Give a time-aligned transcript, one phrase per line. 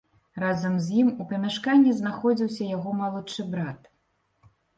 [0.43, 3.81] Разам з ім у памяшканні знаходзіўся яго малодшы брат.